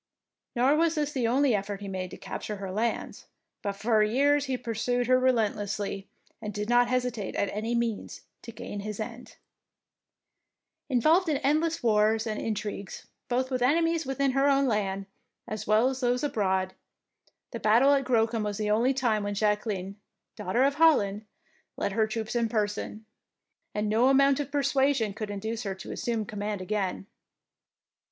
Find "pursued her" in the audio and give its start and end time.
4.57-5.19